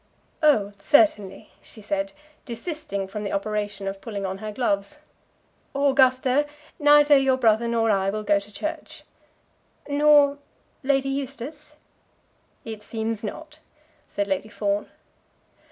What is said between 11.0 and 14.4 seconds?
Eustace?" "It seems not," said